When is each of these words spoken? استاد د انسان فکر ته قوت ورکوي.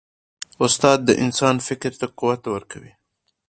استاد 0.65 0.99
د 1.05 1.09
انسان 1.23 1.55
فکر 1.67 1.91
ته 1.99 2.05
قوت 2.19 2.41
ورکوي. 2.53 2.91